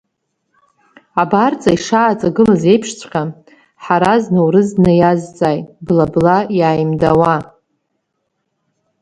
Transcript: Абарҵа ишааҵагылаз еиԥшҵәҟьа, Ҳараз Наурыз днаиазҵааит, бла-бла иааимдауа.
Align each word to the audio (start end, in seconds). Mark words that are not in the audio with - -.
Абарҵа 1.21 1.71
ишааҵагылаз 1.75 2.63
еиԥшҵәҟьа, 2.71 3.23
Ҳараз 3.83 4.23
Наурыз 4.33 4.69
днаиазҵааит, 4.75 5.67
бла-бла 5.85 6.37
иааимдауа. 6.57 7.35